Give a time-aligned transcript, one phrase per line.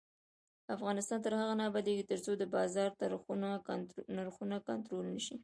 [0.75, 2.89] افغانستان تر هغو نه ابادیږي، ترڅو د بازار
[4.17, 5.35] نرخونه کنټرول نشي.